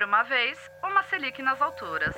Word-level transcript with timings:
Era 0.00 0.06
uma 0.06 0.22
vez 0.22 0.56
uma 0.82 1.02
Selic 1.02 1.42
nas 1.42 1.60
alturas. 1.60 2.16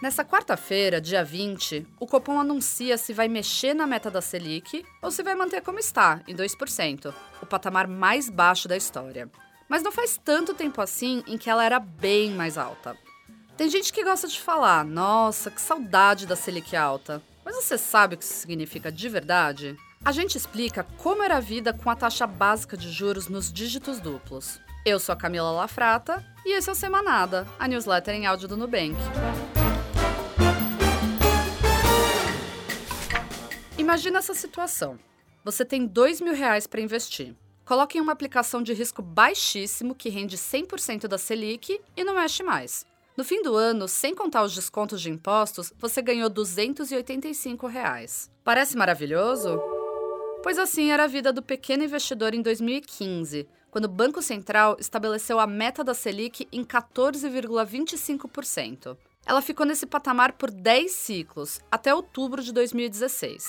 Nessa 0.00 0.24
quarta-feira, 0.24 0.98
dia 0.98 1.22
20, 1.22 1.86
o 2.00 2.06
Copom 2.06 2.40
anuncia 2.40 2.96
se 2.96 3.12
vai 3.12 3.28
mexer 3.28 3.74
na 3.74 3.86
meta 3.86 4.10
da 4.10 4.22
Selic 4.22 4.82
ou 5.02 5.10
se 5.10 5.22
vai 5.22 5.34
manter 5.34 5.60
como 5.60 5.78
está, 5.78 6.22
em 6.26 6.34
2%, 6.34 7.14
o 7.42 7.44
patamar 7.44 7.86
mais 7.86 8.30
baixo 8.30 8.66
da 8.66 8.78
história. 8.78 9.30
Mas 9.68 9.82
não 9.82 9.92
faz 9.92 10.16
tanto 10.16 10.54
tempo 10.54 10.80
assim 10.80 11.22
em 11.26 11.36
que 11.36 11.50
ela 11.50 11.62
era 11.62 11.78
bem 11.78 12.30
mais 12.30 12.56
alta. 12.56 12.96
Tem 13.58 13.68
gente 13.68 13.92
que 13.92 14.04
gosta 14.04 14.26
de 14.26 14.40
falar, 14.40 14.86
nossa, 14.86 15.50
que 15.50 15.60
saudade 15.60 16.26
da 16.26 16.34
Selic 16.34 16.74
alta. 16.74 17.20
Mas 17.44 17.56
você 17.56 17.76
sabe 17.76 18.14
o 18.14 18.18
que 18.18 18.24
isso 18.24 18.40
significa 18.40 18.90
de 18.90 19.06
verdade? 19.10 19.76
A 20.04 20.10
gente 20.10 20.36
explica 20.36 20.84
como 20.98 21.22
era 21.22 21.36
a 21.36 21.40
vida 21.40 21.72
com 21.72 21.88
a 21.88 21.94
taxa 21.94 22.26
básica 22.26 22.76
de 22.76 22.90
juros 22.90 23.28
nos 23.28 23.52
dígitos 23.52 24.00
duplos. 24.00 24.60
Eu 24.84 24.98
sou 24.98 25.12
a 25.12 25.16
Camila 25.16 25.52
Lafrata 25.52 26.26
e 26.44 26.56
esse 26.56 26.68
é 26.68 26.72
o 26.72 26.74
Semanada, 26.74 27.46
a 27.56 27.68
newsletter 27.68 28.12
em 28.12 28.26
áudio 28.26 28.48
do 28.48 28.56
Nubank. 28.56 28.96
Imagina 33.78 34.18
essa 34.18 34.34
situação. 34.34 34.98
Você 35.44 35.64
tem 35.64 35.86
dois 35.86 36.20
mil 36.20 36.34
reais 36.34 36.66
para 36.66 36.80
investir. 36.80 37.36
Coloque 37.64 37.96
em 37.96 38.00
uma 38.00 38.12
aplicação 38.12 38.60
de 38.60 38.72
risco 38.72 39.02
baixíssimo 39.02 39.94
que 39.94 40.08
rende 40.08 40.36
100% 40.36 41.06
da 41.06 41.16
Selic 41.16 41.80
e 41.96 42.02
não 42.02 42.16
mexe 42.16 42.42
mais. 42.42 42.84
No 43.16 43.22
fim 43.22 43.40
do 43.40 43.54
ano, 43.54 43.86
sem 43.86 44.16
contar 44.16 44.42
os 44.42 44.52
descontos 44.52 45.00
de 45.00 45.10
impostos, 45.10 45.72
você 45.78 46.02
ganhou 46.02 46.28
285 46.28 47.68
reais. 47.68 48.28
Parece 48.42 48.76
maravilhoso? 48.76 49.60
Pois 50.42 50.58
assim 50.58 50.90
era 50.90 51.04
a 51.04 51.06
vida 51.06 51.32
do 51.32 51.40
pequeno 51.40 51.84
investidor 51.84 52.34
em 52.34 52.42
2015, 52.42 53.48
quando 53.70 53.84
o 53.84 53.88
Banco 53.88 54.20
Central 54.20 54.76
estabeleceu 54.78 55.38
a 55.38 55.46
meta 55.46 55.84
da 55.84 55.94
Selic 55.94 56.48
em 56.50 56.64
14,25%. 56.64 58.98
Ela 59.24 59.40
ficou 59.40 59.64
nesse 59.64 59.86
patamar 59.86 60.32
por 60.32 60.50
10 60.50 60.90
ciclos, 60.90 61.60
até 61.70 61.94
outubro 61.94 62.42
de 62.42 62.52
2016. 62.52 63.44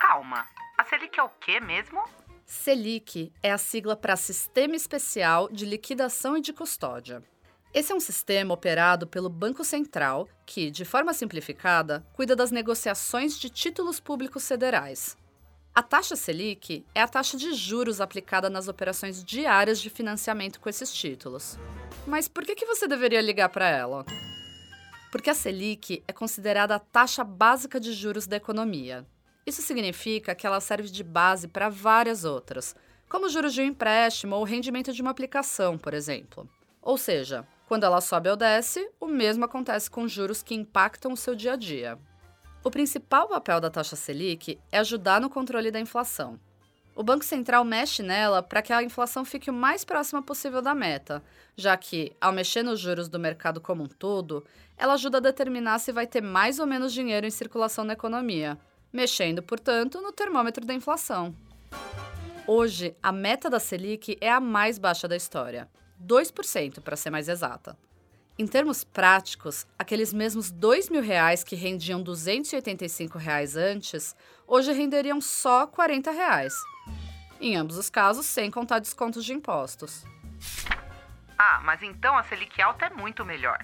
Calma, 0.00 0.44
a 0.76 0.84
Selic 0.84 1.20
é 1.20 1.22
o 1.22 1.28
quê 1.28 1.60
mesmo? 1.60 2.02
Selic 2.44 3.32
é 3.40 3.52
a 3.52 3.58
sigla 3.58 3.94
para 3.94 4.16
Sistema 4.16 4.74
Especial 4.74 5.48
de 5.50 5.64
Liquidação 5.64 6.36
e 6.36 6.40
de 6.40 6.52
Custódia. 6.52 7.22
Esse 7.72 7.92
é 7.92 7.94
um 7.94 8.00
sistema 8.00 8.52
operado 8.52 9.06
pelo 9.06 9.30
Banco 9.30 9.64
Central 9.64 10.28
que, 10.44 10.70
de 10.70 10.84
forma 10.84 11.14
simplificada, 11.14 12.04
cuida 12.12 12.36
das 12.36 12.50
negociações 12.50 13.38
de 13.38 13.48
títulos 13.48 13.98
públicos 13.98 14.46
federais, 14.46 15.16
a 15.74 15.82
taxa 15.82 16.16
Selic 16.16 16.84
é 16.94 17.00
a 17.00 17.08
taxa 17.08 17.36
de 17.36 17.54
juros 17.54 18.00
aplicada 18.00 18.50
nas 18.50 18.68
operações 18.68 19.24
diárias 19.24 19.80
de 19.80 19.88
financiamento 19.88 20.60
com 20.60 20.68
esses 20.68 20.92
títulos. 20.92 21.58
Mas 22.06 22.28
por 22.28 22.44
que, 22.44 22.66
você 22.66 22.86
deveria 22.86 23.22
ligar 23.22 23.48
para 23.48 23.68
ela? 23.68 24.04
Porque 25.10 25.30
a 25.30 25.34
Selic 25.34 26.02
é 26.06 26.12
considerada 26.12 26.74
a 26.74 26.78
taxa 26.78 27.24
básica 27.24 27.80
de 27.80 27.92
juros 27.92 28.26
da 28.26 28.36
economia. 28.36 29.06
Isso 29.46 29.62
significa 29.62 30.34
que 30.34 30.46
ela 30.46 30.60
serve 30.60 30.90
de 30.90 31.02
base 31.02 31.48
para 31.48 31.70
várias 31.70 32.24
outras, 32.24 32.76
como 33.08 33.30
juros 33.30 33.54
de 33.54 33.62
um 33.62 33.66
empréstimo 33.66 34.36
ou 34.36 34.44
rendimento 34.44 34.92
de 34.92 35.00
uma 35.00 35.10
aplicação, 35.10 35.78
por 35.78 35.94
exemplo. 35.94 36.48
Ou 36.82 36.98
seja, 36.98 37.46
quando 37.66 37.84
ela 37.84 38.00
sobe 38.02 38.28
ou 38.28 38.36
desce, 38.36 38.90
o 39.00 39.06
mesmo 39.06 39.46
acontece 39.46 39.90
com 39.90 40.06
juros 40.06 40.42
que 40.42 40.54
impactam 40.54 41.12
o 41.12 41.16
seu 41.16 41.34
dia 41.34 41.54
a 41.54 41.56
dia. 41.56 41.98
O 42.64 42.70
principal 42.70 43.26
papel 43.26 43.60
da 43.60 43.68
taxa 43.68 43.96
Selic 43.96 44.56
é 44.70 44.78
ajudar 44.78 45.20
no 45.20 45.28
controle 45.28 45.72
da 45.72 45.80
inflação. 45.80 46.38
O 46.94 47.02
Banco 47.02 47.24
Central 47.24 47.64
mexe 47.64 48.04
nela 48.04 48.40
para 48.40 48.62
que 48.62 48.72
a 48.72 48.84
inflação 48.84 49.24
fique 49.24 49.50
o 49.50 49.52
mais 49.52 49.84
próxima 49.84 50.22
possível 50.22 50.62
da 50.62 50.72
meta, 50.72 51.20
já 51.56 51.76
que, 51.76 52.12
ao 52.20 52.32
mexer 52.32 52.62
nos 52.62 52.78
juros 52.78 53.08
do 53.08 53.18
mercado 53.18 53.60
como 53.60 53.82
um 53.82 53.88
todo, 53.88 54.44
ela 54.76 54.92
ajuda 54.92 55.18
a 55.18 55.20
determinar 55.20 55.80
se 55.80 55.90
vai 55.90 56.06
ter 56.06 56.20
mais 56.20 56.60
ou 56.60 56.66
menos 56.66 56.92
dinheiro 56.92 57.26
em 57.26 57.30
circulação 57.30 57.84
na 57.84 57.94
economia, 57.94 58.56
mexendo, 58.92 59.42
portanto, 59.42 60.00
no 60.00 60.12
termômetro 60.12 60.64
da 60.64 60.72
inflação. 60.72 61.34
Hoje, 62.46 62.94
a 63.02 63.10
meta 63.10 63.50
da 63.50 63.58
Selic 63.58 64.16
é 64.20 64.30
a 64.30 64.38
mais 64.38 64.78
baixa 64.78 65.08
da 65.08 65.16
história, 65.16 65.68
2% 66.00 66.80
para 66.80 66.94
ser 66.94 67.10
mais 67.10 67.28
exata. 67.28 67.76
Em 68.38 68.46
termos 68.46 68.82
práticos, 68.82 69.66
aqueles 69.78 70.12
mesmos 70.12 70.50
dois 70.50 70.88
mil 70.88 71.02
reais 71.02 71.44
que 71.44 71.54
rendiam 71.54 72.02
285 72.02 73.18
reais 73.18 73.56
antes, 73.56 74.16
hoje 74.46 74.72
renderiam 74.72 75.20
só 75.20 75.66
40 75.66 76.10
reais. 76.10 76.54
Em 77.38 77.56
ambos 77.56 77.76
os 77.76 77.90
casos, 77.90 78.24
sem 78.24 78.50
contar 78.50 78.78
descontos 78.78 79.24
de 79.24 79.34
impostos. 79.34 80.04
Ah, 81.38 81.60
mas 81.62 81.82
então 81.82 82.16
a 82.16 82.22
Selic 82.22 82.60
alta 82.62 82.86
é 82.86 82.90
muito 82.90 83.24
melhor. 83.24 83.58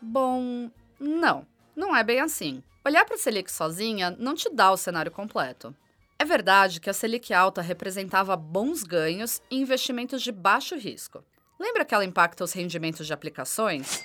Bom, 0.00 0.70
não. 0.98 1.46
Não 1.76 1.94
é 1.94 2.02
bem 2.02 2.20
assim. 2.20 2.62
Olhar 2.84 3.04
para 3.04 3.14
a 3.14 3.18
Selic 3.18 3.52
sozinha 3.52 4.10
não 4.18 4.34
te 4.34 4.50
dá 4.50 4.72
o 4.72 4.76
cenário 4.76 5.12
completo. 5.12 5.74
É 6.18 6.24
verdade 6.24 6.80
que 6.80 6.90
a 6.90 6.92
Selic 6.92 7.32
alta 7.32 7.62
representava 7.62 8.34
bons 8.34 8.82
ganhos 8.82 9.40
e 9.48 9.60
investimentos 9.60 10.22
de 10.22 10.32
baixo 10.32 10.74
risco. 10.74 11.22
Lembra 11.58 11.84
que 11.84 11.92
ela 11.92 12.04
impacta 12.04 12.44
os 12.44 12.52
rendimentos 12.52 13.06
de 13.06 13.12
aplicações? 13.12 14.04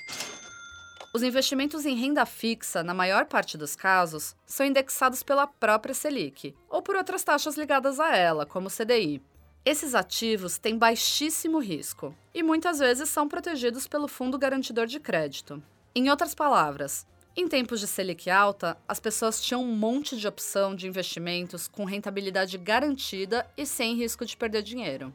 Os 1.13 1.21
investimentos 1.21 1.85
em 1.85 1.95
renda 1.95 2.25
fixa, 2.25 2.81
na 2.81 2.93
maior 2.93 3.25
parte 3.25 3.55
dos 3.55 3.75
casos, 3.75 4.35
são 4.47 4.65
indexados 4.65 5.21
pela 5.21 5.45
própria 5.45 5.93
Selic 5.93 6.55
ou 6.67 6.81
por 6.81 6.95
outras 6.95 7.23
taxas 7.23 7.55
ligadas 7.55 7.99
a 7.99 8.15
ela, 8.17 8.47
como 8.47 8.67
o 8.67 8.71
CDI. 8.71 9.21
Esses 9.63 9.93
ativos 9.93 10.57
têm 10.57 10.75
baixíssimo 10.75 11.59
risco 11.59 12.15
e 12.33 12.41
muitas 12.41 12.79
vezes 12.79 13.09
são 13.09 13.27
protegidos 13.27 13.87
pelo 13.87 14.07
Fundo 14.07 14.39
Garantidor 14.39 14.87
de 14.87 14.99
Crédito. 14.99 15.61
Em 15.93 16.09
outras 16.09 16.33
palavras, 16.33 17.05
em 17.35 17.47
tempos 17.47 17.79
de 17.79 17.87
Selic 17.87 18.29
alta, 18.31 18.75
as 18.87 18.99
pessoas 18.99 19.39
tinham 19.39 19.63
um 19.63 19.75
monte 19.75 20.17
de 20.17 20.27
opção 20.27 20.75
de 20.75 20.87
investimentos 20.87 21.67
com 21.67 21.85
rentabilidade 21.85 22.57
garantida 22.57 23.47
e 23.55 23.65
sem 23.65 23.95
risco 23.95 24.25
de 24.25 24.35
perder 24.35 24.63
dinheiro. 24.63 25.13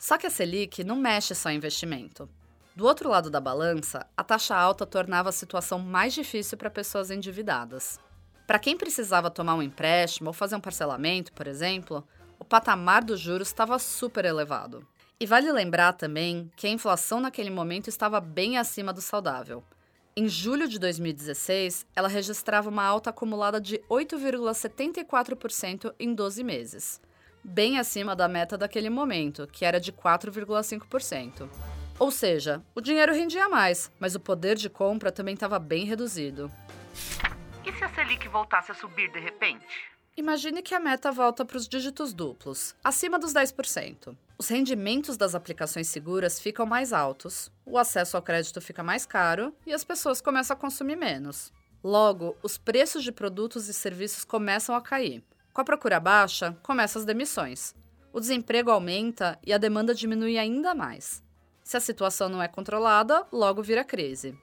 Só 0.00 0.16
que 0.16 0.26
a 0.26 0.30
Selic 0.30 0.82
não 0.82 0.96
mexe 0.96 1.34
só 1.34 1.50
em 1.50 1.56
investimento. 1.56 2.26
Do 2.74 2.86
outro 2.86 3.10
lado 3.10 3.28
da 3.28 3.38
balança, 3.38 4.06
a 4.16 4.24
taxa 4.24 4.56
alta 4.56 4.86
tornava 4.86 5.28
a 5.28 5.32
situação 5.32 5.78
mais 5.78 6.14
difícil 6.14 6.56
para 6.56 6.70
pessoas 6.70 7.10
endividadas. 7.10 8.00
Para 8.46 8.58
quem 8.58 8.78
precisava 8.78 9.30
tomar 9.30 9.56
um 9.56 9.62
empréstimo 9.62 10.30
ou 10.30 10.32
fazer 10.32 10.56
um 10.56 10.60
parcelamento, 10.60 11.34
por 11.34 11.46
exemplo, 11.46 12.02
o 12.38 12.44
patamar 12.46 13.04
dos 13.04 13.20
juros 13.20 13.48
estava 13.48 13.78
super 13.78 14.24
elevado. 14.24 14.88
E 15.20 15.26
vale 15.26 15.52
lembrar 15.52 15.92
também 15.92 16.50
que 16.56 16.66
a 16.66 16.70
inflação 16.70 17.20
naquele 17.20 17.50
momento 17.50 17.88
estava 17.88 18.22
bem 18.22 18.56
acima 18.56 18.94
do 18.94 19.02
saudável. 19.02 19.62
Em 20.16 20.26
julho 20.26 20.66
de 20.66 20.78
2016, 20.78 21.84
ela 21.94 22.08
registrava 22.08 22.70
uma 22.70 22.84
alta 22.84 23.10
acumulada 23.10 23.60
de 23.60 23.76
8,74% 23.90 25.94
em 26.00 26.14
12 26.14 26.42
meses 26.42 27.02
bem 27.42 27.78
acima 27.78 28.14
da 28.14 28.28
meta 28.28 28.56
daquele 28.56 28.90
momento, 28.90 29.46
que 29.46 29.64
era 29.64 29.80
de 29.80 29.92
4,5%. 29.92 31.48
Ou 31.98 32.10
seja, 32.10 32.62
o 32.74 32.80
dinheiro 32.80 33.12
rendia 33.12 33.48
mais, 33.48 33.90
mas 34.00 34.14
o 34.14 34.20
poder 34.20 34.56
de 34.56 34.70
compra 34.70 35.12
também 35.12 35.34
estava 35.34 35.58
bem 35.58 35.84
reduzido. 35.84 36.50
E 37.64 37.72
se 37.72 37.84
a 37.84 37.94
Selic 37.94 38.26
voltasse 38.28 38.72
a 38.72 38.74
subir 38.74 39.10
de 39.12 39.18
repente? 39.18 39.66
Imagine 40.16 40.62
que 40.62 40.74
a 40.74 40.80
meta 40.80 41.12
volta 41.12 41.44
para 41.44 41.56
os 41.56 41.68
dígitos 41.68 42.12
duplos, 42.12 42.74
acima 42.82 43.18
dos 43.18 43.32
10%. 43.32 44.16
Os 44.36 44.48
rendimentos 44.48 45.16
das 45.16 45.34
aplicações 45.34 45.88
seguras 45.88 46.40
ficam 46.40 46.66
mais 46.66 46.92
altos, 46.92 47.50
o 47.64 47.78
acesso 47.78 48.16
ao 48.16 48.22
crédito 48.22 48.60
fica 48.60 48.82
mais 48.82 49.06
caro 49.06 49.54
e 49.66 49.72
as 49.72 49.84
pessoas 49.84 50.20
começam 50.20 50.56
a 50.56 50.58
consumir 50.58 50.96
menos. 50.96 51.52
Logo, 51.82 52.36
os 52.42 52.58
preços 52.58 53.04
de 53.04 53.12
produtos 53.12 53.68
e 53.68 53.74
serviços 53.74 54.24
começam 54.24 54.74
a 54.74 54.82
cair. 54.82 55.22
Com 55.60 55.62
a 55.62 55.76
procura 55.76 56.00
baixa, 56.00 56.56
começam 56.62 57.00
as 57.00 57.04
demissões. 57.04 57.74
O 58.14 58.18
desemprego 58.18 58.70
aumenta 58.70 59.38
e 59.46 59.52
a 59.52 59.58
demanda 59.58 59.94
diminui 59.94 60.38
ainda 60.38 60.74
mais. 60.74 61.22
Se 61.62 61.76
a 61.76 61.80
situação 61.80 62.30
não 62.30 62.42
é 62.42 62.48
controlada, 62.48 63.26
logo 63.30 63.62
vira 63.62 63.84
crise. 63.84 64.34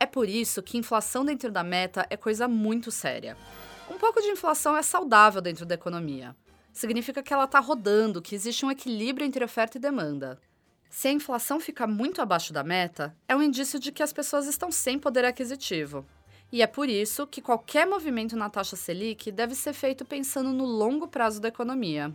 É 0.00 0.04
por 0.04 0.28
isso 0.28 0.60
que 0.64 0.76
inflação 0.76 1.24
dentro 1.24 1.52
da 1.52 1.62
meta 1.62 2.04
é 2.10 2.16
coisa 2.16 2.48
muito 2.48 2.90
séria. 2.90 3.36
Um 3.88 3.96
pouco 3.96 4.20
de 4.20 4.26
inflação 4.26 4.76
é 4.76 4.82
saudável 4.82 5.40
dentro 5.40 5.64
da 5.64 5.76
economia. 5.76 6.34
Significa 6.72 7.22
que 7.22 7.32
ela 7.32 7.44
está 7.44 7.60
rodando, 7.60 8.20
que 8.20 8.34
existe 8.34 8.66
um 8.66 8.70
equilíbrio 8.72 9.24
entre 9.24 9.44
oferta 9.44 9.78
e 9.78 9.80
demanda. 9.80 10.36
Se 10.90 11.06
a 11.06 11.12
inflação 11.12 11.60
fica 11.60 11.86
muito 11.86 12.20
abaixo 12.20 12.52
da 12.52 12.64
meta, 12.64 13.16
é 13.28 13.36
um 13.36 13.42
indício 13.42 13.78
de 13.78 13.92
que 13.92 14.02
as 14.02 14.12
pessoas 14.12 14.48
estão 14.48 14.72
sem 14.72 14.98
poder 14.98 15.24
aquisitivo. 15.24 16.04
E 16.52 16.62
é 16.62 16.66
por 16.66 16.88
isso 16.88 17.26
que 17.26 17.42
qualquer 17.42 17.86
movimento 17.86 18.36
na 18.36 18.48
taxa 18.48 18.76
Selic 18.76 19.32
deve 19.32 19.54
ser 19.54 19.72
feito 19.72 20.04
pensando 20.04 20.52
no 20.52 20.64
longo 20.64 21.08
prazo 21.08 21.40
da 21.40 21.48
economia. 21.48 22.14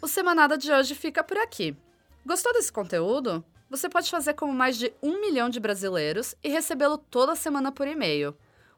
O 0.00 0.06
Semanada 0.06 0.56
de 0.56 0.72
hoje 0.72 0.94
fica 0.94 1.22
por 1.24 1.36
aqui. 1.36 1.76
Gostou 2.24 2.52
desse 2.52 2.72
conteúdo? 2.72 3.44
Você 3.68 3.88
pode 3.88 4.10
fazer 4.10 4.34
como 4.34 4.52
mais 4.52 4.78
de 4.78 4.92
um 5.02 5.20
milhão 5.20 5.50
de 5.50 5.60
brasileiros 5.60 6.34
e 6.42 6.48
recebê-lo 6.48 6.96
toda 6.96 7.34
semana 7.34 7.70
por 7.70 7.86
e-mail. 7.86 8.34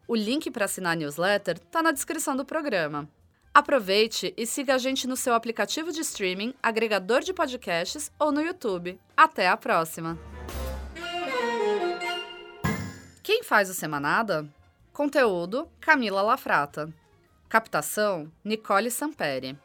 O 0.08 0.16
link 0.16 0.50
para 0.50 0.64
assinar 0.64 0.94
a 0.94 0.96
newsletter 0.96 1.56
está 1.56 1.82
na 1.82 1.92
descrição 1.92 2.34
do 2.34 2.44
programa. 2.44 3.08
Aproveite 3.52 4.34
e 4.36 4.46
siga 4.46 4.74
a 4.74 4.78
gente 4.78 5.06
no 5.06 5.16
seu 5.16 5.34
aplicativo 5.34 5.92
de 5.92 6.00
streaming, 6.00 6.54
agregador 6.62 7.20
de 7.20 7.32
podcasts 7.32 8.10
ou 8.18 8.32
no 8.32 8.40
YouTube. 8.40 8.98
Até 9.16 9.48
a 9.48 9.56
próxima! 9.56 10.18
Quem 13.30 13.44
faz 13.44 13.70
o 13.70 13.74
Semanada? 13.74 14.44
Conteúdo: 14.92 15.68
Camila 15.80 16.20
Lafrata. 16.20 16.92
Captação: 17.48 18.28
Nicole 18.42 18.90
Samperi. 18.90 19.56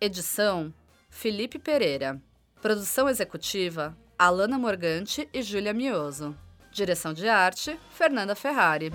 Edição: 0.00 0.72
Felipe 1.10 1.58
Pereira. 1.58 2.18
Produção 2.62 3.06
executiva: 3.06 3.94
Alana 4.18 4.58
Morgante 4.58 5.28
e 5.34 5.42
Júlia 5.42 5.74
Mioso. 5.74 6.34
Direção 6.72 7.12
de 7.12 7.28
arte: 7.28 7.78
Fernanda 7.90 8.34
Ferrari. 8.34 8.90